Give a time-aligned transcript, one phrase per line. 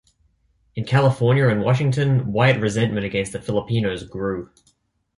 [0.75, 4.49] In California and Washington, white resentment against the Filipinos grew.